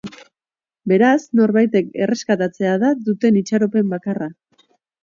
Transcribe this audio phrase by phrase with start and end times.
[0.91, 4.35] Beraz, norbaitek erreskatatzea da duten itxaropen bakarra.